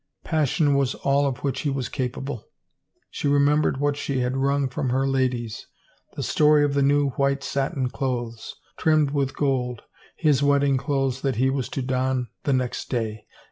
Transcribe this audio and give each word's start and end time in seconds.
Passion 0.23 0.75
was 0.75 0.95
all 0.95 1.27
of 1.27 1.43
which 1.43 1.59
he 1.61 1.69
was 1.69 1.87
capable. 1.87 2.47
She 3.11 3.27
remembered 3.27 3.77
what 3.77 3.95
she 3.95 4.21
had 4.21 4.35
wrung 4.35 4.67
from 4.67 4.89
her 4.89 5.05
ladies— 5.07 5.67
the 6.15 6.23
story 6.23 6.63
of 6.65 6.73
the 6.73 6.81
new 6.81 7.09
white 7.21 7.43
satin 7.43 7.87
clothes, 7.87 8.55
trimmed 8.77 9.11
with 9.11 9.35
gold, 9.37 9.83
his 10.15 10.41
wedding 10.41 10.77
clothes 10.77 11.21
that 11.21 11.35
he 11.35 11.51
was 11.51 11.69
to 11.69 11.83
don 11.83 12.29
the 12.45 12.53
next 12.53 12.89
day. 12.89 13.27